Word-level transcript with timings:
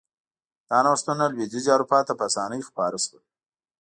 دا 0.69 0.77
نوښتونه 0.85 1.23
لوېدیځې 1.33 1.69
اروپا 1.73 1.99
ته 2.07 2.13
په 2.19 2.23
اسانۍ 2.29 2.61
خپاره 2.69 2.97
شول. 3.05 3.23